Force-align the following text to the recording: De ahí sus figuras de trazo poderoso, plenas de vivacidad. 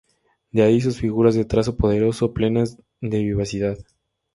De 0.49 0.63
ahí 0.63 0.81
sus 0.81 0.99
figuras 0.99 1.35
de 1.35 1.45
trazo 1.45 1.77
poderoso, 1.77 2.33
plenas 2.33 2.75
de 3.01 3.19
vivacidad. 3.19 3.77